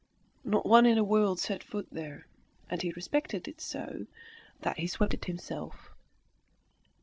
No 0.43 0.61
one 0.61 0.87
in 0.87 0.95
the 0.95 1.03
world 1.03 1.37
set 1.39 1.63
foot 1.63 1.87
there, 1.91 2.25
and 2.71 2.81
he 2.81 2.91
respected 2.93 3.47
it 3.47 3.61
so, 3.61 4.07
that 4.61 4.79
he 4.79 4.87
swept 4.87 5.13
it 5.13 5.25
himself. 5.25 5.91